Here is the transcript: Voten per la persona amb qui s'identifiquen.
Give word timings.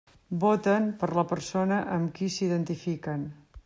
Voten 0.43 0.87
per 1.03 1.11
la 1.19 1.25
persona 1.33 1.79
amb 1.99 2.17
qui 2.17 2.33
s'identifiquen. 2.39 3.33